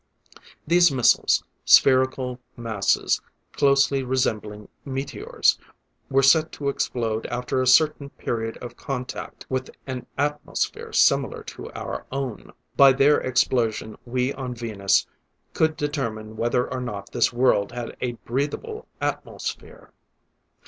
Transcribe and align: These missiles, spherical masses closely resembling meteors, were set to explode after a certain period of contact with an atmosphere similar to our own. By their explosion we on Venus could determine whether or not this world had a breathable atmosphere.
These 0.65 0.91
missiles, 0.91 1.43
spherical 1.63 2.39
masses 2.57 3.21
closely 3.53 4.01
resembling 4.01 4.67
meteors, 4.83 5.59
were 6.09 6.23
set 6.23 6.51
to 6.53 6.69
explode 6.69 7.27
after 7.27 7.61
a 7.61 7.67
certain 7.67 8.09
period 8.09 8.57
of 8.63 8.75
contact 8.75 9.45
with 9.47 9.69
an 9.85 10.07
atmosphere 10.17 10.91
similar 10.91 11.43
to 11.43 11.71
our 11.73 12.07
own. 12.11 12.51
By 12.75 12.93
their 12.93 13.21
explosion 13.21 13.95
we 14.03 14.33
on 14.33 14.55
Venus 14.55 15.05
could 15.53 15.77
determine 15.77 16.35
whether 16.35 16.67
or 16.73 16.81
not 16.81 17.11
this 17.11 17.31
world 17.31 17.71
had 17.71 17.95
a 18.01 18.13
breathable 18.25 18.87
atmosphere. 18.99 19.91